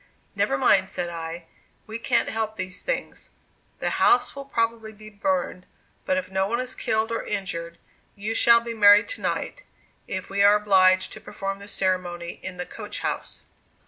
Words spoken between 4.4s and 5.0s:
probably